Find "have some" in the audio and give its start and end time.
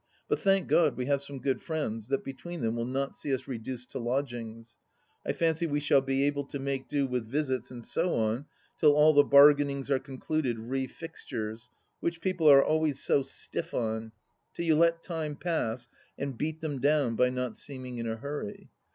1.05-1.37